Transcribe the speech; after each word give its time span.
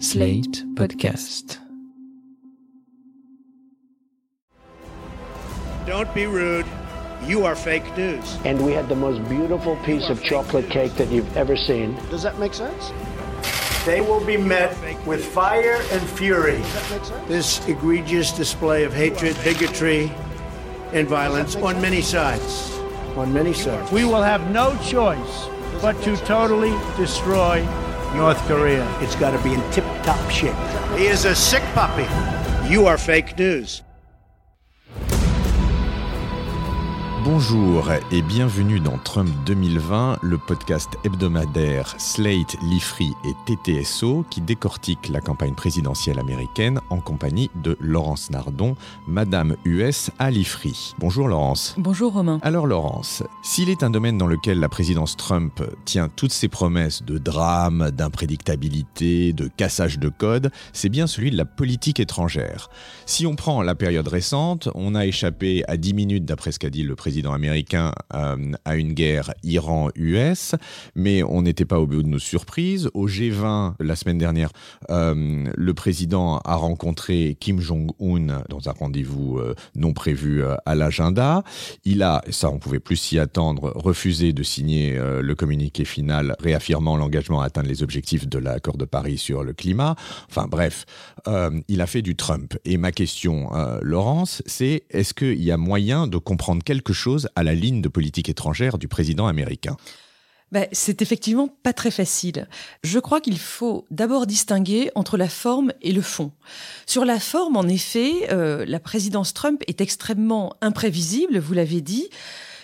Slate 0.00 0.64
Podcast. 0.76 1.58
Don't 5.86 6.12
be 6.14 6.24
rude. 6.24 6.64
You 7.26 7.44
are 7.44 7.54
fake 7.54 7.84
news. 7.98 8.38
and 8.46 8.64
we 8.64 8.72
had 8.72 8.88
the 8.88 8.96
most 8.96 9.22
beautiful 9.28 9.76
piece 9.84 10.08
of 10.08 10.22
chocolate 10.22 10.70
cake 10.70 10.94
that 10.94 11.10
you've 11.10 11.36
ever 11.36 11.54
seen. 11.54 11.94
Does 12.08 12.22
that 12.22 12.38
make 12.38 12.54
sense? 12.54 12.92
They 13.84 14.00
will 14.00 14.24
be 14.24 14.38
met 14.38 14.74
with 15.06 15.22
fire 15.22 15.82
and 15.92 16.08
fury. 16.08 16.62
This 17.28 17.68
egregious 17.68 18.32
display 18.32 18.84
of 18.84 18.94
hatred, 18.94 19.36
bigotry, 19.44 20.10
and 20.94 21.06
violence 21.06 21.56
on 21.56 21.78
many 21.82 22.00
sides. 22.00 22.72
On 23.18 23.30
many 23.34 23.52
sides. 23.52 23.92
We 23.92 24.06
will 24.06 24.22
have 24.22 24.50
no 24.50 24.74
choice 24.82 25.46
but 25.82 26.00
to 26.04 26.16
totally 26.24 26.74
destroy 26.96 27.66
North 28.14 28.38
Korea. 28.46 28.86
It's 29.00 29.16
got 29.16 29.30
to 29.30 29.42
be 29.42 29.54
in 29.54 29.60
tip 29.70 29.84
top 30.02 30.30
shape. 30.30 30.54
He 30.98 31.06
is 31.06 31.24
a 31.24 31.34
sick 31.34 31.62
puppy. 31.74 32.06
You 32.68 32.86
are 32.86 32.98
fake 32.98 33.38
news. 33.38 33.82
Bonjour 37.22 37.90
et 38.10 38.22
bienvenue 38.22 38.80
dans 38.80 38.96
Trump 38.96 39.28
2020, 39.44 40.20
le 40.22 40.38
podcast 40.38 40.88
hebdomadaire 41.04 41.94
Slate, 41.98 42.56
Lifree 42.62 43.12
et 43.26 43.34
TTSO 43.44 44.24
qui 44.30 44.40
décortique 44.40 45.10
la 45.10 45.20
campagne 45.20 45.52
présidentielle 45.52 46.18
américaine 46.18 46.80
en 46.88 46.98
compagnie 46.98 47.50
de 47.62 47.76
Laurence 47.78 48.30
Nardon, 48.30 48.74
Madame 49.06 49.56
US 49.66 50.10
à 50.18 50.30
Lifree. 50.30 50.94
Bonjour 50.98 51.28
Laurence. 51.28 51.74
Bonjour 51.76 52.14
Romain. 52.14 52.38
Alors 52.40 52.66
Laurence, 52.66 53.22
s'il 53.42 53.68
est 53.68 53.82
un 53.82 53.90
domaine 53.90 54.16
dans 54.16 54.26
lequel 54.26 54.58
la 54.58 54.70
présidence 54.70 55.18
Trump 55.18 55.62
tient 55.84 56.08
toutes 56.08 56.32
ses 56.32 56.48
promesses 56.48 57.02
de 57.02 57.18
drame, 57.18 57.90
d'imprédictabilité, 57.90 59.34
de 59.34 59.50
cassage 59.54 59.98
de 59.98 60.08
code, 60.08 60.50
c'est 60.72 60.88
bien 60.88 61.06
celui 61.06 61.30
de 61.30 61.36
la 61.36 61.44
politique 61.44 62.00
étrangère. 62.00 62.70
Si 63.04 63.26
on 63.26 63.36
prend 63.36 63.60
la 63.60 63.74
période 63.74 64.08
récente, 64.08 64.70
on 64.74 64.94
a 64.94 65.04
échappé 65.04 65.64
à 65.68 65.76
10 65.76 65.92
minutes 65.92 66.24
d'après 66.24 66.50
ce 66.52 66.58
qu'a 66.58 66.70
dit 66.70 66.82
le 66.82 66.96
président 66.96 67.09
américain 67.32 67.92
euh, 68.14 68.52
à 68.64 68.76
une 68.76 68.92
guerre 68.92 69.32
Iran-US, 69.42 70.54
mais 70.94 71.22
on 71.22 71.42
n'était 71.42 71.64
pas 71.64 71.78
au 71.78 71.86
bout 71.86 72.02
de 72.02 72.08
nos 72.08 72.18
surprises. 72.18 72.88
Au 72.94 73.08
G20, 73.08 73.74
la 73.80 73.96
semaine 73.96 74.18
dernière, 74.18 74.50
euh, 74.90 75.46
le 75.54 75.74
président 75.74 76.38
a 76.38 76.54
rencontré 76.54 77.36
Kim 77.40 77.60
Jong-un 77.60 78.44
dans 78.48 78.68
un 78.68 78.72
rendez-vous 78.72 79.38
euh, 79.38 79.54
non 79.74 79.92
prévu 79.92 80.42
euh, 80.42 80.56
à 80.66 80.74
l'agenda. 80.74 81.42
Il 81.84 82.02
a, 82.02 82.22
ça 82.30 82.50
on 82.50 82.58
pouvait 82.58 82.80
plus 82.80 82.96
s'y 82.96 83.18
attendre, 83.18 83.72
refusé 83.74 84.32
de 84.32 84.42
signer 84.42 84.98
le 84.98 85.34
communiqué 85.34 85.84
final 85.84 86.36
réaffirmant 86.38 86.96
l'engagement 86.96 87.40
à 87.40 87.46
atteindre 87.46 87.68
les 87.68 87.82
objectifs 87.82 88.28
de 88.28 88.38
l'accord 88.38 88.76
de 88.76 88.84
Paris 88.84 89.18
sur 89.18 89.44
le 89.44 89.52
climat. 89.52 89.96
Enfin 90.28 90.46
bref, 90.48 90.84
il 91.68 91.80
a 91.80 91.86
fait 91.86 92.02
du 92.02 92.16
Trump. 92.16 92.56
Et 92.64 92.76
ma 92.76 92.92
question, 92.92 93.50
Laurence, 93.82 94.42
c'est 94.46 94.84
est-ce 94.90 95.14
qu'il 95.14 95.42
y 95.42 95.50
a 95.50 95.56
moyen 95.56 96.06
de 96.06 96.18
comprendre 96.18 96.62
quelque 96.62 96.92
chose 96.92 96.99
à 97.34 97.42
la 97.42 97.54
ligne 97.54 97.80
de 97.80 97.88
politique 97.88 98.28
étrangère 98.28 98.78
du 98.78 98.88
président 98.88 99.26
américain 99.26 99.76
Ben, 100.52 100.66
c'est 100.72 101.02
effectivement 101.02 101.48
pas 101.48 101.72
très 101.72 101.90
facile. 101.90 102.48
Je 102.82 102.98
crois 102.98 103.20
qu'il 103.20 103.38
faut 103.38 103.86
d'abord 103.90 104.26
distinguer 104.26 104.90
entre 104.94 105.16
la 105.16 105.28
forme 105.28 105.72
et 105.82 105.92
le 105.92 106.02
fond. 106.02 106.32
Sur 106.86 107.04
la 107.04 107.20
forme, 107.20 107.56
en 107.56 107.68
effet, 107.68 108.32
euh, 108.32 108.64
la 108.66 108.80
présidence 108.80 109.32
Trump 109.32 109.62
est 109.66 109.80
extrêmement 109.80 110.56
imprévisible, 110.60 111.38
vous 111.38 111.54
l'avez 111.54 111.80
dit. 111.80 112.08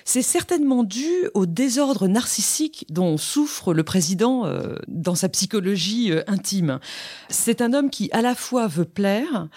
C'est 0.09 0.23
certainement 0.23 0.85
dû 0.85 1.11
au 1.35 1.47
désordre 1.47 2.07
narcissique 2.07 2.87
dont 2.91 3.19
souffre 3.19 3.75
le 3.75 3.83
président 3.83 4.47
euh, 4.47 4.77
dans 4.87 5.17
sa 5.17 5.29
psychologie 5.29 6.13
euh, 6.13 6.23
intime. 6.29 6.79
C'est 7.29 7.61
un 7.61 7.73
homme 7.73 7.91
qui 7.91 8.09
à 8.13 8.23
la 8.23 8.37
fois 8.37 8.69
veut 8.69 8.85
plaire 8.85 9.49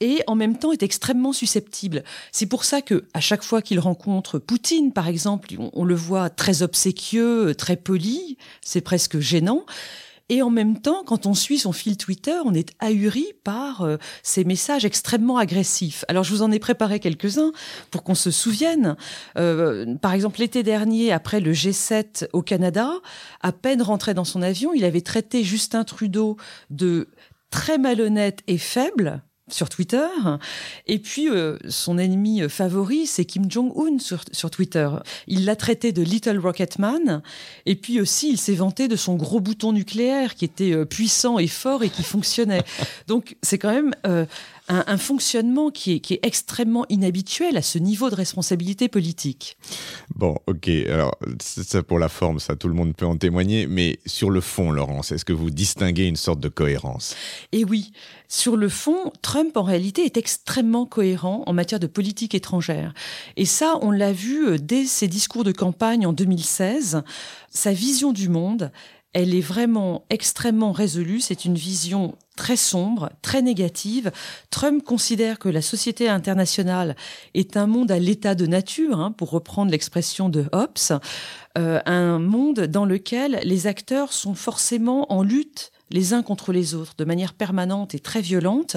et 0.00 0.22
en 0.26 0.34
même 0.34 0.58
temps 0.58 0.72
est 0.72 0.82
extrêmement 0.82 1.32
susceptible. 1.32 2.04
C'est 2.32 2.46
pour 2.46 2.64
ça 2.64 2.82
que 2.82 3.04
à 3.14 3.20
chaque 3.20 3.42
fois 3.42 3.62
qu'il 3.62 3.80
rencontre 3.80 4.38
Poutine, 4.38 4.92
par 4.92 5.08
exemple, 5.08 5.48
on, 5.58 5.84
le 5.84 5.94
voit 5.94 6.30
très 6.30 6.62
obséquieux, 6.62 7.54
très 7.54 7.76
poli, 7.76 8.36
c'est 8.62 8.80
presque 8.80 9.18
gênant. 9.18 9.64
Et 10.28 10.42
en 10.42 10.50
même 10.50 10.80
temps, 10.80 11.04
quand 11.06 11.26
on 11.26 11.34
suit 11.34 11.58
son 11.58 11.70
fil 11.70 11.96
Twitter, 11.96 12.36
on 12.44 12.52
est 12.52 12.72
ahuri 12.80 13.26
par 13.44 13.82
euh, 13.82 13.96
ces 14.24 14.42
messages 14.42 14.84
extrêmement 14.84 15.38
agressifs. 15.38 16.04
Alors, 16.08 16.24
je 16.24 16.32
vous 16.32 16.42
en 16.42 16.50
ai 16.50 16.58
préparé 16.58 16.98
quelques-uns 16.98 17.52
pour 17.92 18.02
qu'on 18.02 18.16
se 18.16 18.32
souvienne. 18.32 18.96
Euh, 19.38 19.94
par 20.02 20.12
exemple, 20.14 20.40
l'été 20.40 20.64
dernier, 20.64 21.12
après 21.12 21.38
le 21.38 21.52
G7 21.52 22.26
au 22.32 22.42
Canada, 22.42 22.90
à 23.40 23.52
peine 23.52 23.80
rentré 23.82 24.14
dans 24.14 24.24
son 24.24 24.42
avion, 24.42 24.74
il 24.74 24.84
avait 24.84 25.00
traité 25.00 25.44
Justin 25.44 25.84
Trudeau 25.84 26.36
de 26.70 27.08
très 27.50 27.78
malhonnête 27.78 28.40
et 28.48 28.58
faible 28.58 29.22
sur 29.48 29.68
Twitter. 29.68 30.06
Et 30.86 30.98
puis, 30.98 31.28
euh, 31.28 31.56
son 31.68 31.98
ennemi 31.98 32.48
favori, 32.48 33.06
c'est 33.06 33.24
Kim 33.24 33.50
Jong-un 33.50 33.98
sur, 33.98 34.24
sur 34.32 34.50
Twitter. 34.50 34.88
Il 35.26 35.44
l'a 35.44 35.56
traité 35.56 35.92
de 35.92 36.02
Little 36.02 36.38
Rocket 36.38 36.78
Man. 36.78 37.22
Et 37.64 37.76
puis 37.76 38.00
aussi, 38.00 38.30
il 38.30 38.38
s'est 38.38 38.54
vanté 38.54 38.88
de 38.88 38.96
son 38.96 39.14
gros 39.14 39.40
bouton 39.40 39.72
nucléaire 39.72 40.34
qui 40.34 40.44
était 40.44 40.72
euh, 40.72 40.84
puissant 40.84 41.38
et 41.38 41.46
fort 41.46 41.82
et 41.82 41.90
qui 41.90 42.02
fonctionnait. 42.02 42.64
Donc, 43.06 43.36
c'est 43.42 43.58
quand 43.58 43.72
même 43.72 43.94
euh, 44.06 44.26
un, 44.68 44.84
un 44.86 44.96
fonctionnement 44.98 45.70
qui 45.70 45.92
est, 45.92 46.00
qui 46.00 46.14
est 46.14 46.20
extrêmement 46.22 46.84
inhabituel 46.88 47.56
à 47.56 47.62
ce 47.62 47.78
niveau 47.78 48.10
de 48.10 48.14
responsabilité 48.14 48.88
politique. 48.88 49.56
Bon, 50.14 50.36
ok, 50.46 50.68
alors 50.88 51.16
c'est 51.40 51.66
ça 51.66 51.82
pour 51.82 51.98
la 51.98 52.08
forme, 52.08 52.40
ça 52.40 52.56
tout 52.56 52.68
le 52.68 52.74
monde 52.74 52.94
peut 52.94 53.06
en 53.06 53.16
témoigner, 53.16 53.66
mais 53.66 53.98
sur 54.06 54.30
le 54.30 54.40
fond, 54.40 54.70
Laurence, 54.70 55.12
est-ce 55.12 55.24
que 55.24 55.32
vous 55.32 55.50
distinguez 55.50 56.04
une 56.04 56.16
sorte 56.16 56.40
de 56.40 56.48
cohérence? 56.48 57.14
Et 57.52 57.64
oui, 57.64 57.92
sur 58.28 58.56
le 58.56 58.68
fond, 58.68 59.12
Trump 59.22 59.56
en 59.56 59.62
réalité 59.62 60.04
est 60.04 60.16
extrêmement 60.16 60.86
cohérent 60.86 61.44
en 61.46 61.52
matière 61.52 61.80
de 61.80 61.86
politique 61.86 62.34
étrangère. 62.34 62.92
Et 63.36 63.44
ça, 63.44 63.78
on 63.82 63.90
l'a 63.90 64.12
vu 64.12 64.48
euh, 64.48 64.58
dès 64.58 64.84
ses 64.84 65.08
discours 65.08 65.44
de 65.44 65.52
campagne 65.52 66.06
en 66.06 66.12
2016. 66.12 67.02
Sa 67.50 67.72
vision 67.72 68.12
du 68.12 68.28
monde, 68.28 68.72
elle 69.16 69.34
est 69.34 69.40
vraiment 69.40 70.04
extrêmement 70.10 70.72
résolue. 70.72 71.20
C'est 71.20 71.46
une 71.46 71.54
vision 71.54 72.16
très 72.36 72.56
sombre, 72.56 73.10
très 73.22 73.40
négative. 73.40 74.12
Trump 74.50 74.84
considère 74.84 75.38
que 75.38 75.48
la 75.48 75.62
société 75.62 76.10
internationale 76.10 76.96
est 77.32 77.56
un 77.56 77.66
monde 77.66 77.90
à 77.90 77.98
l'état 77.98 78.34
de 78.34 78.46
nature, 78.46 79.00
hein, 79.00 79.12
pour 79.12 79.30
reprendre 79.30 79.70
l'expression 79.70 80.28
de 80.28 80.44
Hobbes, 80.52 81.00
euh, 81.56 81.80
un 81.86 82.18
monde 82.18 82.60
dans 82.60 82.84
lequel 82.84 83.40
les 83.42 83.66
acteurs 83.66 84.12
sont 84.12 84.34
forcément 84.34 85.10
en 85.10 85.22
lutte 85.22 85.72
les 85.88 86.12
uns 86.12 86.22
contre 86.22 86.52
les 86.52 86.74
autres 86.74 86.92
de 86.98 87.04
manière 87.06 87.32
permanente 87.32 87.94
et 87.94 88.00
très 88.00 88.20
violente. 88.20 88.76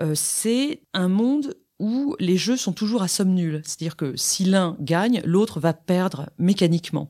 Euh, 0.00 0.16
c'est 0.16 0.80
un 0.92 1.06
monde 1.06 1.54
où 1.78 2.16
les 2.18 2.36
jeux 2.36 2.56
sont 2.56 2.72
toujours 2.72 3.02
à 3.02 3.08
somme 3.08 3.34
nulle. 3.34 3.62
C'est-à-dire 3.64 3.96
que 3.96 4.16
si 4.16 4.44
l'un 4.44 4.76
gagne, 4.80 5.22
l'autre 5.24 5.60
va 5.60 5.72
perdre 5.72 6.28
mécaniquement. 6.38 7.08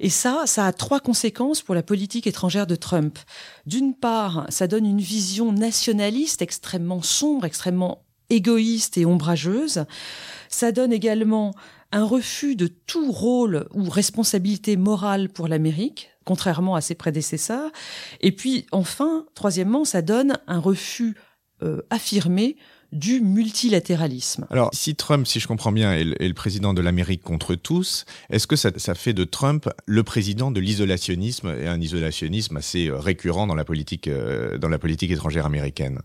Et 0.00 0.08
ça, 0.08 0.44
ça 0.46 0.66
a 0.66 0.72
trois 0.72 1.00
conséquences 1.00 1.62
pour 1.62 1.74
la 1.74 1.82
politique 1.82 2.26
étrangère 2.26 2.66
de 2.66 2.76
Trump. 2.76 3.18
D'une 3.66 3.94
part, 3.94 4.46
ça 4.48 4.66
donne 4.66 4.86
une 4.86 5.00
vision 5.00 5.52
nationaliste 5.52 6.40
extrêmement 6.42 7.02
sombre, 7.02 7.44
extrêmement 7.44 8.04
égoïste 8.30 8.96
et 8.96 9.04
ombrageuse. 9.04 9.84
Ça 10.48 10.72
donne 10.72 10.92
également 10.92 11.52
un 11.92 12.04
refus 12.04 12.56
de 12.56 12.68
tout 12.68 13.10
rôle 13.10 13.66
ou 13.74 13.88
responsabilité 13.88 14.76
morale 14.76 15.28
pour 15.28 15.48
l'Amérique, 15.48 16.10
contrairement 16.24 16.76
à 16.76 16.80
ses 16.80 16.94
prédécesseurs. 16.94 17.70
Et 18.20 18.32
puis, 18.32 18.66
enfin, 18.70 19.26
troisièmement, 19.34 19.84
ça 19.84 20.00
donne 20.00 20.38
un 20.46 20.60
refus 20.60 21.16
euh, 21.62 21.82
affirmé 21.90 22.56
du 22.92 23.20
multilatéralisme. 23.20 24.46
Alors, 24.50 24.70
si 24.72 24.94
Trump, 24.94 25.26
si 25.26 25.40
je 25.40 25.46
comprends 25.46 25.72
bien, 25.72 25.92
est 25.92 26.04
le, 26.04 26.22
est 26.22 26.28
le 26.28 26.34
président 26.34 26.74
de 26.74 26.80
l'Amérique 26.80 27.22
contre 27.22 27.54
tous, 27.54 28.04
est-ce 28.30 28.46
que 28.46 28.56
ça, 28.56 28.70
ça, 28.76 28.94
fait 28.94 29.12
de 29.12 29.24
Trump 29.24 29.68
le 29.86 30.02
président 30.02 30.50
de 30.50 30.60
l'isolationnisme 30.60 31.54
et 31.60 31.68
un 31.68 31.80
isolationnisme 31.80 32.56
assez 32.56 32.88
euh, 32.88 32.98
récurrent 32.98 33.46
dans 33.46 33.54
la 33.54 33.64
politique, 33.64 34.08
euh, 34.08 34.58
dans 34.58 34.68
la 34.68 34.78
politique 34.78 35.10
étrangère 35.10 35.46
américaine? 35.46 36.00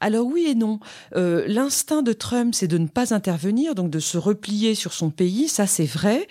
Alors 0.00 0.26
oui 0.26 0.46
et 0.48 0.54
non. 0.54 0.80
Euh, 1.16 1.44
L'instinct 1.48 2.02
de 2.02 2.12
Trump, 2.12 2.54
c'est 2.54 2.68
de 2.68 2.78
ne 2.78 2.86
pas 2.86 3.12
intervenir, 3.14 3.74
donc 3.74 3.90
de 3.90 3.98
se 3.98 4.18
replier 4.18 4.74
sur 4.74 4.92
son 4.92 5.10
pays, 5.10 5.48
ça 5.48 5.66
c'est 5.66 5.86
vrai. 5.86 6.28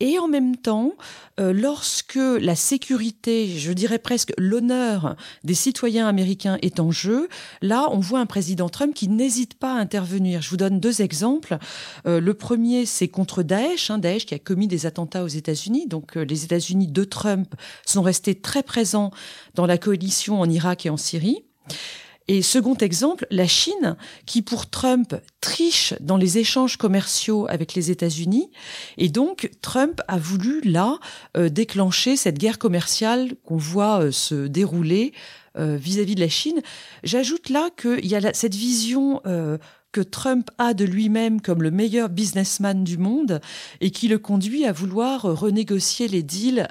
Et 0.00 0.18
en 0.18 0.28
même 0.28 0.56
temps, 0.56 0.92
euh, 1.40 1.52
lorsque 1.52 2.16
la 2.16 2.56
sécurité, 2.56 3.48
je 3.48 3.72
dirais 3.72 3.98
presque 3.98 4.32
l'honneur 4.36 5.16
des 5.44 5.54
citoyens 5.54 6.08
américains 6.08 6.58
est 6.62 6.80
en 6.80 6.90
jeu, 6.90 7.28
là 7.62 7.86
on 7.92 8.00
voit 8.00 8.20
un 8.20 8.26
président 8.26 8.68
Trump 8.68 8.94
qui 8.94 9.08
n'hésite 9.08 9.37
pas 9.46 9.74
à 9.74 9.78
intervenir. 9.78 10.42
Je 10.42 10.50
vous 10.50 10.56
donne 10.56 10.80
deux 10.80 11.02
exemples. 11.02 11.58
Euh, 12.06 12.20
le 12.20 12.34
premier, 12.34 12.86
c'est 12.86 13.08
contre 13.08 13.42
Daesh, 13.42 13.90
hein, 13.90 13.98
Daesh 13.98 14.26
qui 14.26 14.34
a 14.34 14.38
commis 14.38 14.68
des 14.68 14.86
attentats 14.86 15.24
aux 15.24 15.28
États-Unis. 15.28 15.86
Donc 15.86 16.16
euh, 16.16 16.24
les 16.24 16.44
États-Unis 16.44 16.88
de 16.88 17.04
Trump 17.04 17.54
sont 17.86 18.02
restés 18.02 18.34
très 18.34 18.62
présents 18.62 19.10
dans 19.54 19.66
la 19.66 19.78
coalition 19.78 20.40
en 20.40 20.48
Irak 20.48 20.86
et 20.86 20.90
en 20.90 20.96
Syrie. 20.96 21.44
Et 22.30 22.42
second 22.42 22.74
exemple, 22.74 23.26
la 23.30 23.46
Chine, 23.46 23.96
qui 24.26 24.42
pour 24.42 24.68
Trump 24.68 25.14
triche 25.40 25.94
dans 26.00 26.18
les 26.18 26.36
échanges 26.36 26.76
commerciaux 26.76 27.46
avec 27.48 27.72
les 27.72 27.90
États-Unis. 27.90 28.50
Et 28.98 29.08
donc, 29.08 29.50
Trump 29.62 30.02
a 30.08 30.18
voulu, 30.18 30.60
là, 30.60 30.98
euh, 31.38 31.48
déclencher 31.48 32.16
cette 32.16 32.36
guerre 32.36 32.58
commerciale 32.58 33.34
qu'on 33.46 33.56
voit 33.56 34.12
se 34.12 34.46
dérouler 34.46 35.14
vis-à-vis 35.58 36.14
de 36.14 36.20
la 36.20 36.28
Chine. 36.28 36.60
J'ajoute 37.02 37.48
là 37.50 37.70
qu'il 37.76 38.06
y 38.06 38.14
a 38.14 38.32
cette 38.32 38.54
vision 38.54 39.20
que 39.92 40.00
Trump 40.00 40.50
a 40.58 40.74
de 40.74 40.84
lui-même 40.84 41.40
comme 41.40 41.62
le 41.62 41.70
meilleur 41.70 42.08
businessman 42.08 42.84
du 42.84 42.98
monde 42.98 43.40
et 43.80 43.90
qui 43.90 44.08
le 44.08 44.18
conduit 44.18 44.64
à 44.64 44.72
vouloir 44.72 45.22
renégocier 45.22 46.08
les 46.08 46.22
deals 46.22 46.68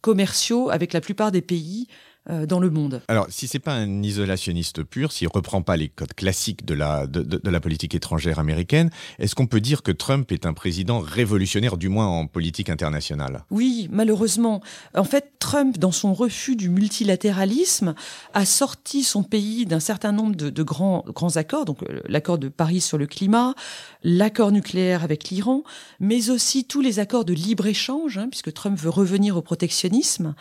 commerciaux 0.00 0.70
avec 0.70 0.92
la 0.92 1.00
plupart 1.00 1.32
des 1.32 1.42
pays 1.42 1.88
euh, 1.88 2.15
dans 2.28 2.58
le 2.58 2.70
monde. 2.70 3.02
Alors, 3.08 3.26
si 3.28 3.46
c'est 3.46 3.58
pas 3.58 3.74
un 3.74 4.02
isolationniste 4.02 4.82
pur, 4.82 5.12
s'il 5.12 5.28
reprend 5.28 5.62
pas 5.62 5.76
les 5.76 5.88
codes 5.88 6.14
classiques 6.14 6.64
de 6.64 6.74
la, 6.74 7.06
de, 7.06 7.22
de, 7.22 7.50
la 7.50 7.60
politique 7.60 7.94
étrangère 7.94 8.38
américaine, 8.38 8.90
est-ce 9.18 9.34
qu'on 9.34 9.46
peut 9.46 9.60
dire 9.60 9.82
que 9.82 9.92
Trump 9.92 10.32
est 10.32 10.46
un 10.46 10.52
président 10.52 10.98
révolutionnaire, 10.98 11.76
du 11.76 11.88
moins 11.88 12.06
en 12.06 12.26
politique 12.26 12.70
internationale? 12.70 13.44
Oui, 13.50 13.88
malheureusement. 13.90 14.60
En 14.94 15.04
fait, 15.04 15.32
Trump, 15.38 15.78
dans 15.78 15.92
son 15.92 16.14
refus 16.14 16.56
du 16.56 16.68
multilatéralisme, 16.68 17.94
a 18.34 18.44
sorti 18.44 19.02
son 19.02 19.22
pays 19.22 19.66
d'un 19.66 19.80
certain 19.80 20.12
nombre 20.12 20.34
de, 20.34 20.50
de, 20.50 20.62
grands, 20.62 21.04
grands 21.08 21.36
accords, 21.36 21.64
donc 21.64 21.82
euh, 21.82 22.00
l'accord 22.08 22.38
de 22.38 22.48
Paris 22.48 22.80
sur 22.80 22.98
le 22.98 23.06
climat, 23.06 23.54
l'accord 24.02 24.52
nucléaire 24.52 25.04
avec 25.04 25.30
l'Iran, 25.30 25.62
mais 26.00 26.30
aussi 26.30 26.64
tous 26.64 26.80
les 26.80 26.98
accords 26.98 27.24
de 27.24 27.34
libre-échange, 27.34 28.18
hein, 28.18 28.28
puisque 28.30 28.52
Trump 28.52 28.78
veut 28.78 28.90
revenir 28.90 29.36
au 29.36 29.42
protectionnisme. 29.42 30.34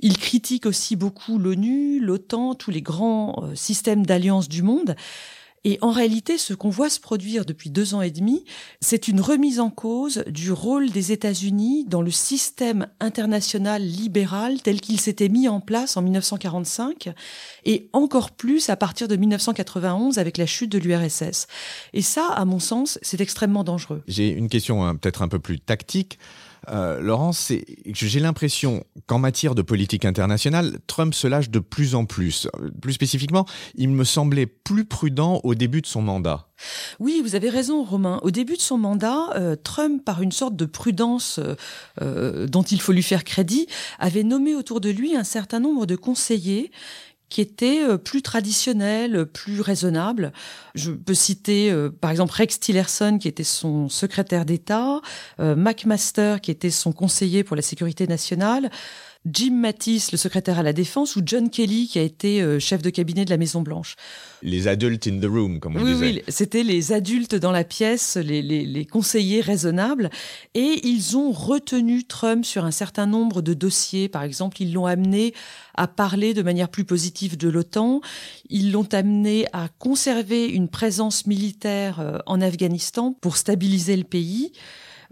Il 0.00 0.18
critique 0.18 0.66
aussi 0.66 0.96
beaucoup 0.96 1.27
l'ONU, 1.36 2.00
l'OTAN, 2.00 2.54
tous 2.54 2.70
les 2.70 2.80
grands 2.80 3.42
euh, 3.42 3.54
systèmes 3.54 4.06
d'alliance 4.06 4.48
du 4.48 4.62
monde. 4.62 4.94
Et 5.64 5.78
en 5.82 5.90
réalité, 5.90 6.38
ce 6.38 6.54
qu'on 6.54 6.70
voit 6.70 6.88
se 6.88 7.00
produire 7.00 7.44
depuis 7.44 7.70
deux 7.70 7.94
ans 7.94 8.00
et 8.00 8.10
demi, 8.10 8.44
c'est 8.80 9.08
une 9.08 9.20
remise 9.20 9.60
en 9.60 9.70
cause 9.70 10.24
du 10.28 10.52
rôle 10.52 10.90
des 10.90 11.12
États-Unis 11.12 11.84
dans 11.86 12.00
le 12.00 12.10
système 12.10 12.86
international 13.00 13.82
libéral 13.82 14.62
tel 14.62 14.80
qu'il 14.80 15.00
s'était 15.00 15.28
mis 15.28 15.48
en 15.48 15.60
place 15.60 15.96
en 15.96 16.02
1945 16.02 17.10
et 17.64 17.90
encore 17.92 18.30
plus 18.30 18.70
à 18.70 18.76
partir 18.76 19.08
de 19.08 19.16
1991 19.16 20.18
avec 20.18 20.38
la 20.38 20.46
chute 20.46 20.70
de 20.70 20.78
l'URSS. 20.78 21.48
Et 21.92 22.02
ça, 22.02 22.28
à 22.28 22.44
mon 22.44 22.60
sens, 22.60 22.98
c'est 23.02 23.20
extrêmement 23.20 23.64
dangereux. 23.64 24.02
J'ai 24.06 24.28
une 24.28 24.48
question 24.48 24.84
hein, 24.84 24.94
peut-être 24.94 25.22
un 25.22 25.28
peu 25.28 25.38
plus 25.38 25.58
tactique. 25.58 26.18
Euh, 26.70 27.00
Laurence, 27.00 27.52
j'ai 27.86 28.20
l'impression 28.20 28.84
qu'en 29.06 29.18
matière 29.18 29.54
de 29.54 29.62
politique 29.62 30.04
internationale, 30.04 30.78
Trump 30.86 31.14
se 31.14 31.26
lâche 31.26 31.50
de 31.50 31.58
plus 31.58 31.94
en 31.94 32.04
plus. 32.04 32.48
Plus 32.80 32.92
spécifiquement, 32.92 33.46
il 33.74 33.88
me 33.90 34.04
semblait 34.04 34.46
plus 34.46 34.84
prudent 34.84 35.40
au 35.44 35.54
début 35.54 35.80
de 35.80 35.86
son 35.86 36.02
mandat. 36.02 36.48
Oui, 36.98 37.22
vous 37.22 37.34
avez 37.34 37.50
raison, 37.50 37.84
Romain. 37.84 38.18
Au 38.22 38.30
début 38.30 38.56
de 38.56 38.60
son 38.60 38.78
mandat, 38.78 39.30
euh, 39.36 39.56
Trump, 39.56 40.04
par 40.04 40.22
une 40.22 40.32
sorte 40.32 40.56
de 40.56 40.64
prudence 40.64 41.40
euh, 42.02 42.46
dont 42.46 42.62
il 42.62 42.80
faut 42.80 42.92
lui 42.92 43.02
faire 43.02 43.24
crédit, 43.24 43.66
avait 43.98 44.24
nommé 44.24 44.54
autour 44.54 44.80
de 44.80 44.90
lui 44.90 45.14
un 45.14 45.24
certain 45.24 45.60
nombre 45.60 45.86
de 45.86 45.96
conseillers 45.96 46.70
qui 47.28 47.40
était 47.40 47.82
euh, 47.82 47.98
plus 47.98 48.22
traditionnel, 48.22 49.26
plus 49.26 49.60
raisonnable. 49.60 50.32
Je 50.74 50.90
peux 50.90 51.14
citer 51.14 51.70
euh, 51.70 51.90
par 51.90 52.10
exemple 52.10 52.32
Rex 52.32 52.60
Tillerson 52.60 53.18
qui 53.18 53.28
était 53.28 53.44
son 53.44 53.88
secrétaire 53.88 54.44
d'État, 54.44 55.00
euh, 55.40 55.54
McMaster 55.54 56.36
qui 56.40 56.50
était 56.50 56.70
son 56.70 56.92
conseiller 56.92 57.44
pour 57.44 57.56
la 57.56 57.62
sécurité 57.62 58.06
nationale, 58.06 58.70
Jim 59.26 59.52
Mattis, 59.52 60.08
le 60.12 60.16
secrétaire 60.16 60.58
à 60.58 60.62
la 60.62 60.72
défense, 60.72 61.16
ou 61.16 61.22
John 61.24 61.50
Kelly, 61.50 61.88
qui 61.88 61.98
a 61.98 62.02
été 62.02 62.40
euh, 62.40 62.58
chef 62.58 62.82
de 62.82 62.90
cabinet 62.90 63.24
de 63.24 63.30
la 63.30 63.36
Maison 63.36 63.62
Blanche. 63.62 63.96
Les 64.42 64.68
adultes 64.68 65.06
in 65.08 65.18
the 65.18 65.24
room, 65.24 65.60
comme 65.60 65.76
on 65.76 65.82
oui, 65.82 65.92
disait. 65.92 66.06
Oui, 66.06 66.22
c'était 66.28 66.62
les 66.62 66.92
adultes 66.92 67.34
dans 67.34 67.50
la 67.50 67.64
pièce, 67.64 68.16
les, 68.16 68.42
les, 68.42 68.64
les, 68.64 68.84
conseillers 68.86 69.40
raisonnables, 69.40 70.10
et 70.54 70.80
ils 70.84 71.16
ont 71.16 71.32
retenu 71.32 72.04
Trump 72.04 72.44
sur 72.44 72.64
un 72.64 72.70
certain 72.70 73.06
nombre 73.06 73.42
de 73.42 73.54
dossiers. 73.54 74.08
Par 74.08 74.22
exemple, 74.22 74.62
ils 74.62 74.72
l'ont 74.72 74.86
amené 74.86 75.34
à 75.74 75.88
parler 75.88 76.32
de 76.32 76.42
manière 76.42 76.68
plus 76.68 76.84
positive 76.84 77.36
de 77.36 77.48
l'OTAN. 77.48 78.00
Ils 78.48 78.72
l'ont 78.72 78.88
amené 78.92 79.46
à 79.52 79.68
conserver 79.78 80.46
une 80.46 80.68
présence 80.68 81.26
militaire 81.26 82.00
euh, 82.00 82.18
en 82.26 82.40
Afghanistan 82.40 83.16
pour 83.20 83.36
stabiliser 83.36 83.96
le 83.96 84.04
pays. 84.04 84.52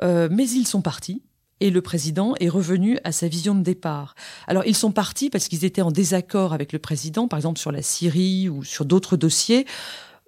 Euh, 0.02 0.28
mais 0.30 0.48
ils 0.48 0.66
sont 0.66 0.82
partis 0.82 1.22
et 1.60 1.70
le 1.70 1.80
président 1.80 2.34
est 2.40 2.48
revenu 2.48 2.98
à 3.04 3.12
sa 3.12 3.28
vision 3.28 3.54
de 3.54 3.62
départ. 3.62 4.14
Alors 4.46 4.64
ils 4.66 4.76
sont 4.76 4.92
partis 4.92 5.30
parce 5.30 5.48
qu'ils 5.48 5.64
étaient 5.64 5.82
en 5.82 5.90
désaccord 5.90 6.52
avec 6.52 6.72
le 6.72 6.78
président, 6.78 7.28
par 7.28 7.38
exemple 7.38 7.58
sur 7.58 7.72
la 7.72 7.82
Syrie 7.82 8.48
ou 8.48 8.64
sur 8.64 8.84
d'autres 8.84 9.16
dossiers. 9.16 9.66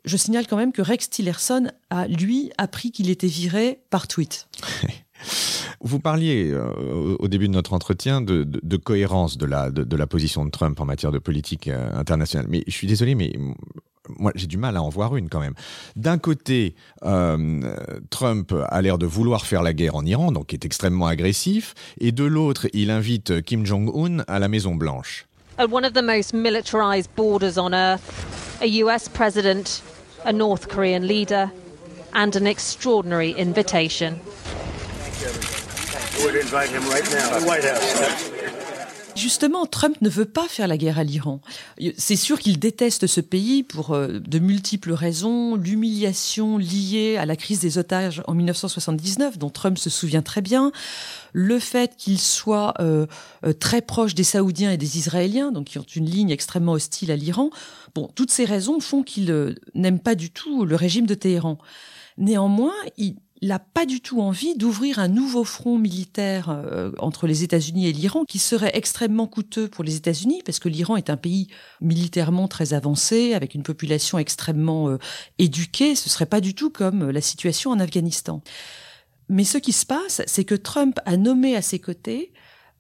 Je 0.05 0.17
signale 0.17 0.47
quand 0.47 0.57
même 0.57 0.73
que 0.73 0.83
Rex 0.83 1.11
Tillerson 1.11 1.71
a, 1.91 2.07
lui, 2.07 2.51
appris 2.57 2.93
qu'il 2.93 3.11
était 3.11 3.27
viré 3.27 3.81
par 3.91 4.09
tweet. 4.09 4.49
Vous 5.81 6.01
parliez 6.01 6.51
euh, 6.51 7.17
au 7.19 7.29
début 7.29 7.47
de 7.47 7.53
notre 7.53 7.73
entretien 7.73 8.21
de, 8.21 8.77
cohérence 8.77 9.37
de 9.39 9.47
la, 9.47 9.71
de, 9.71 9.85
de, 9.85 9.97
la 9.97 10.07
position 10.07 10.45
de 10.45 10.51
Trump 10.51 10.81
en 10.81 10.85
matière 10.85 11.13
de 11.13 11.19
politique 11.19 11.69
euh, 11.69 11.91
internationale. 11.95 12.47
Mais 12.49 12.65
je 12.67 12.73
suis 12.73 12.87
désolé, 12.87 13.15
mais 13.15 13.33
moi 14.17 14.33
j'ai 14.35 14.47
du 14.47 14.57
mal 14.57 14.77
à 14.77 14.83
en 14.83 14.89
voir 14.89 15.17
une 15.17 15.29
quand 15.29 15.41
même. 15.41 15.55
D'un 15.97 16.19
côté, 16.19 16.75
euh, 17.05 17.75
Trump 18.11 18.55
a 18.69 18.83
l'air 18.83 18.99
de 18.99 19.07
vouloir 19.07 19.47
faire 19.47 19.63
la 19.63 19.73
guerre 19.73 19.97
en 19.97 20.05
Iran, 20.05 20.33
donc 20.33 20.55
est 20.55 20.65
extrêmement 20.65 21.07
agressif, 21.07 21.75
et 22.01 22.13
de 22.13 22.25
l'autre, 22.25 22.69
il 22.73 22.91
invite 22.91 23.43
Kim 23.43 23.65
Jong-un 23.67 24.25
à 24.27 24.39
la 24.39 24.49
Maison 24.49 24.75
Blanche. 24.75 25.27
At 25.59 25.67
one 25.73 25.85
of 25.85 25.93
the 25.93 26.03
most 26.03 26.35
militarized 26.35 27.11
borders 27.17 27.59
on 27.59 27.75
earth, 27.75 28.61
a 28.63 28.67
US 28.85 29.09
president, 29.09 29.83
a 30.25 30.33
North 30.33 30.69
Korean 30.69 31.07
leader, 31.07 31.51
and 32.15 32.37
an 32.37 32.47
extraordinary 32.47 33.33
invitation. 33.37 34.21
would 36.25 36.35
invite 36.35 36.71
him 36.71 36.83
right 36.89 37.05
now. 37.11 37.39
The 37.39 37.47
White 37.47 37.65
House. 37.65 38.58
Justement, 39.19 39.67
Trump 39.67 39.97
ne 40.01 40.09
veut 40.09 40.25
pas 40.25 40.47
faire 40.47 40.69
la 40.69 40.77
guerre 40.77 40.99
à 40.99 41.05
l'Iran. 41.05 41.41
C'est 41.97 42.17
sûr 42.17 42.39
qu'il 42.39 42.59
déteste 42.59 43.07
ce 43.07 43.21
pays 43.21 43.65
pour 43.65 43.91
euh, 43.91 44.21
de 44.21 44.39
multiples 44.39 44.93
raisons. 44.93 45.57
L'humiliation 45.57 46.57
liée 46.57 47.17
à 47.17 47.27
la 47.27 47.35
crise 47.35 47.61
des 47.61 47.79
otages 47.79 48.23
en 48.29 48.35
1979, 48.35 49.37
dont 49.39 49.51
Trump 49.51 49.77
se 49.77 49.91
souvient 49.91 50.23
très 50.23 50.41
bien. 50.41 50.71
Le 51.33 51.59
fait 51.59 51.97
qu'il 51.97 52.21
soit 52.21 52.75
euh, 52.81 53.07
euh, 53.45 53.53
très 53.53 53.83
proche 53.83 54.15
des 54.15 54.25
Saoudiens 54.25 54.71
et 54.71 54.77
des 54.77 54.99
Israéliens, 54.99 55.53
donc 55.53 55.67
qui 55.67 55.79
ont 55.79 55.87
une 55.95 56.07
ligne 56.07 56.31
extrêmement 56.31 56.73
hostile 56.73 57.11
à 57.11 57.17
l'Iran. 57.17 57.51
Bon, 57.95 58.09
toutes 58.15 58.31
ces 58.31 58.45
raisons 58.45 58.81
font 58.81 59.03
qu'il 59.03 59.31
euh, 59.31 59.55
n'aime 59.75 60.01
pas 60.01 60.15
du 60.15 60.31
tout 60.31 60.65
le 60.65 60.77
régime 60.77 61.07
de 61.07 61.15
Téhéran. 61.15 61.59
Néanmoins, 62.17 62.75
il, 62.97 63.17
il 63.41 63.49
n'a 63.49 63.59
pas 63.59 63.87
du 63.87 64.01
tout 64.01 64.21
envie 64.21 64.57
d'ouvrir 64.57 64.99
un 64.99 65.09
nouveau 65.09 65.45
front 65.45 65.79
militaire 65.79 66.49
euh, 66.51 66.91
entre 66.99 67.27
les 67.27 67.45
États-Unis 67.45 67.87
et 67.87 67.93
l'Iran 67.93 68.25
qui 68.25 68.39
serait 68.39 68.73
extrêmement 68.75 69.27
coûteux 69.27 69.69
pour 69.69 69.85
les 69.85 69.97
États-Unis 69.97 70.43
parce 70.45 70.59
que 70.59 70.69
l'Iran 70.69 70.97
est 70.97 71.11
un 71.11 71.17
pays 71.17 71.49
militairement 71.81 72.49
très 72.49 72.75
avancé 72.75 73.35
avec 73.35 73.55
une 73.55 73.63
population 73.63 74.19
extrêmement 74.19 74.89
euh, 74.89 74.99
éduquée. 75.39 75.95
Ce 75.95 76.09
serait 76.09 76.27
pas 76.27 76.41
du 76.41 76.55
tout 76.55 76.71
comme 76.71 77.05
euh, 77.09 77.13
la 77.13 77.21
situation 77.21 77.71
en 77.71 77.79
Afghanistan. 77.79 78.43
Mais 79.29 79.45
ce 79.45 79.59
qui 79.59 79.73
se 79.73 79.87
passe, 79.87 80.23
c'est 80.27 80.45
que 80.45 80.55
Trump 80.55 80.99
a 81.05 81.17
nommé 81.17 81.55
à 81.55 81.63
ses 81.63 81.79
côtés 81.79 82.33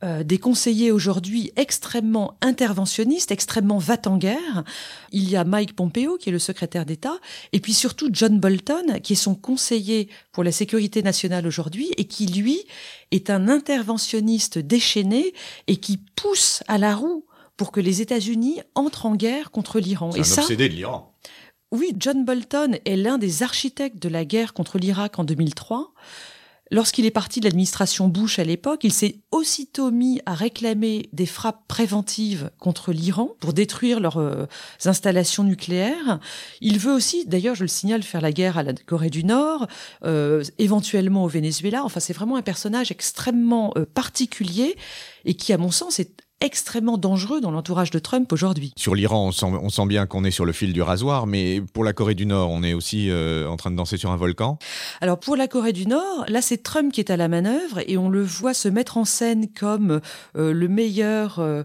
euh, 0.04 0.22
des 0.22 0.38
conseillers 0.38 0.92
aujourd'hui 0.92 1.52
extrêmement 1.56 2.36
interventionnistes, 2.40 3.32
extrêmement 3.32 3.78
va 3.78 3.96
en 4.06 4.16
guerre. 4.16 4.62
Il 5.10 5.28
y 5.28 5.36
a 5.36 5.42
Mike 5.42 5.74
Pompeo, 5.74 6.16
qui 6.18 6.28
est 6.28 6.32
le 6.32 6.38
secrétaire 6.38 6.86
d'État, 6.86 7.18
et 7.52 7.58
puis 7.58 7.74
surtout 7.74 8.08
John 8.12 8.38
Bolton, 8.38 9.00
qui 9.02 9.14
est 9.14 9.16
son 9.16 9.34
conseiller 9.34 10.08
pour 10.30 10.44
la 10.44 10.52
sécurité 10.52 11.02
nationale 11.02 11.46
aujourd'hui, 11.46 11.90
et 11.96 12.04
qui, 12.04 12.26
lui, 12.26 12.62
est 13.10 13.28
un 13.28 13.48
interventionniste 13.48 14.58
déchaîné 14.58 15.34
et 15.66 15.76
qui 15.76 15.98
pousse 16.14 16.62
à 16.68 16.78
la 16.78 16.94
roue 16.94 17.24
pour 17.56 17.72
que 17.72 17.80
les 17.80 18.00
États-Unis 18.00 18.60
entrent 18.76 19.06
en 19.06 19.16
guerre 19.16 19.50
contre 19.50 19.80
l'Iran. 19.80 20.12
C'est 20.12 20.20
un 20.20 20.24
ça, 20.24 20.42
obsédé 20.42 20.68
de 20.68 20.74
l'Iran. 20.74 21.12
Oui, 21.72 21.92
John 21.98 22.24
Bolton 22.24 22.78
est 22.84 22.96
l'un 22.96 23.18
des 23.18 23.42
architectes 23.42 24.00
de 24.00 24.08
la 24.08 24.24
guerre 24.24 24.54
contre 24.54 24.78
l'Irak 24.78 25.18
en 25.18 25.24
2003. 25.24 25.92
Lorsqu'il 26.70 27.06
est 27.06 27.10
parti 27.10 27.40
de 27.40 27.46
l'administration 27.46 28.08
Bush 28.08 28.38
à 28.38 28.44
l'époque, 28.44 28.84
il 28.84 28.92
s'est 28.92 29.20
aussitôt 29.30 29.90
mis 29.90 30.20
à 30.26 30.34
réclamer 30.34 31.08
des 31.12 31.26
frappes 31.26 31.66
préventives 31.66 32.50
contre 32.58 32.92
l'Iran 32.92 33.30
pour 33.40 33.52
détruire 33.52 34.00
leurs 34.00 34.18
euh, 34.18 34.46
installations 34.84 35.44
nucléaires. 35.44 36.20
Il 36.60 36.78
veut 36.78 36.92
aussi, 36.92 37.24
d'ailleurs, 37.26 37.54
je 37.54 37.62
le 37.62 37.68
signale, 37.68 38.02
faire 38.02 38.20
la 38.20 38.32
guerre 38.32 38.58
à 38.58 38.62
la 38.62 38.74
Corée 38.74 39.10
du 39.10 39.24
Nord, 39.24 39.66
euh, 40.04 40.44
éventuellement 40.58 41.24
au 41.24 41.28
Venezuela. 41.28 41.84
Enfin, 41.84 42.00
c'est 42.00 42.12
vraiment 42.12 42.36
un 42.36 42.42
personnage 42.42 42.90
extrêmement 42.90 43.72
euh, 43.76 43.86
particulier 43.86 44.76
et 45.24 45.34
qui, 45.34 45.52
à 45.52 45.58
mon 45.58 45.70
sens, 45.70 45.98
est 46.00 46.27
extrêmement 46.40 46.98
dangereux 46.98 47.40
dans 47.40 47.50
l'entourage 47.50 47.90
de 47.90 47.98
Trump 47.98 48.32
aujourd'hui. 48.32 48.72
Sur 48.76 48.94
l'Iran, 48.94 49.26
on 49.26 49.32
sent, 49.32 49.46
on 49.46 49.68
sent 49.70 49.86
bien 49.86 50.06
qu'on 50.06 50.24
est 50.24 50.30
sur 50.30 50.44
le 50.44 50.52
fil 50.52 50.72
du 50.72 50.82
rasoir, 50.82 51.26
mais 51.26 51.60
pour 51.72 51.84
la 51.84 51.92
Corée 51.92 52.14
du 52.14 52.26
Nord, 52.26 52.50
on 52.50 52.62
est 52.62 52.74
aussi 52.74 53.10
euh, 53.10 53.48
en 53.48 53.56
train 53.56 53.70
de 53.70 53.76
danser 53.76 53.96
sur 53.96 54.10
un 54.10 54.16
volcan. 54.16 54.58
Alors 55.00 55.18
pour 55.18 55.36
la 55.36 55.48
Corée 55.48 55.72
du 55.72 55.86
Nord, 55.86 56.24
là 56.28 56.40
c'est 56.40 56.62
Trump 56.62 56.92
qui 56.92 57.00
est 57.00 57.10
à 57.10 57.16
la 57.16 57.28
manœuvre 57.28 57.80
et 57.86 57.96
on 57.98 58.08
le 58.08 58.22
voit 58.22 58.54
se 58.54 58.68
mettre 58.68 58.96
en 58.96 59.04
scène 59.04 59.48
comme 59.48 60.00
euh, 60.36 60.52
le 60.52 60.68
meilleur... 60.68 61.38
Euh, 61.38 61.64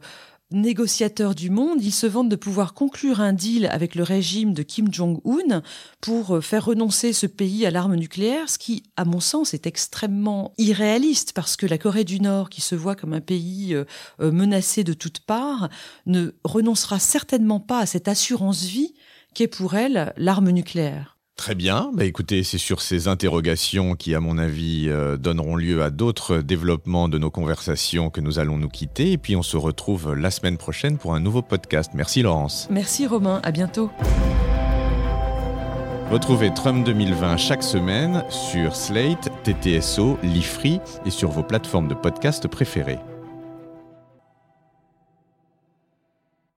négociateurs 0.54 1.36
du 1.36 1.50
monde, 1.50 1.84
ils 1.84 1.92
se 1.92 2.08
vantent 2.08 2.30
de 2.30 2.36
pouvoir 2.36 2.74
conclure 2.74 3.20
un 3.20 3.34
deal 3.34 3.66
avec 3.66 3.96
le 3.96 4.04
régime 4.04 4.54
de 4.54 4.64
Kim 4.64 4.94
Jong-un 4.94 5.62
pour 6.00 6.38
euh, 6.38 6.42
faire 6.42 6.66
renoncer 6.66 7.12
ce 7.12 7.26
pays 7.26 7.66
à 7.66 7.72
l'arme 7.72 7.96
nucléaire, 7.96 8.50
ce 8.50 8.58
qui, 8.58 8.84
à 8.96 9.06
mon 9.06 9.20
sens, 9.20 9.54
est 9.54 9.68
extrêmement 9.68 10.54
irréaliste 10.58 11.34
parce 11.34 11.56
que 11.56 11.66
la 11.66 11.78
Corée 11.78 12.04
du 12.04 12.20
Nord, 12.20 12.50
qui 12.50 12.62
se 12.62 12.76
voit 12.76 12.96
comme 12.96 13.14
un 13.14 13.22
pays 13.22 13.74
euh, 13.74 13.86
euh, 14.22 14.32
menacé 14.32 14.84
de 14.84 14.94
toutes 14.94 15.20
parts, 15.20 15.70
ne 16.06 16.32
renoncera 16.44 17.00
certainement 17.00 17.60
pas 17.60 17.80
à 17.80 17.86
cette 17.86 18.08
assurance 18.08 18.64
vie 18.64 18.94
qu'est 19.34 19.48
pour 19.48 19.74
elle 19.76 20.14
l'arme 20.18 20.52
nucléaire. 20.52 21.13
Très 21.36 21.56
bien. 21.56 21.92
Bah 21.94 22.06
écoutez, 22.06 22.44
c'est 22.44 22.58
sur 22.58 22.82
ces 22.82 23.08
interrogations 23.08 23.96
qui, 23.96 24.14
à 24.16 24.20
mon 24.20 24.38
avis, 24.38 24.86
euh, 24.88 25.18
donneront 25.18 25.56
lieu 25.56 25.82
à 25.82 25.90
d'autres 25.90 26.38
développements 26.38 27.10
de 27.10 27.18
nos 27.18 27.32
conversations 27.32 28.10
que 28.10 28.22
nous 28.22 28.40
allons 28.40 28.58
nous 28.58 28.70
quitter. 28.70 29.12
Et 29.12 29.18
puis 29.18 29.36
on 29.36 29.44
se 29.44 29.58
retrouve 29.58 30.14
la 30.14 30.32
semaine 30.32 30.58
prochaine 30.58 30.98
pour 30.98 31.16
un 31.16 31.20
nouveau 31.20 31.42
podcast. 31.42 31.92
Merci 31.96 32.22
Laurence. 32.22 32.68
Merci 32.70 33.08
Romain. 33.08 33.42
À 33.44 33.52
bientôt. 33.52 33.90
Retrouvez 36.12 36.54
Trump 36.54 36.86
2020 36.86 37.38
chaque 37.38 37.64
semaine 37.64 38.24
sur 38.30 38.76
Slate, 38.76 39.32
TTSO, 39.44 40.20
Lifree 40.22 40.80
et 41.06 41.10
sur 41.10 41.32
vos 41.32 41.44
plateformes 41.44 41.88
de 41.88 41.96
podcast 41.96 42.48
préférées. 42.48 43.00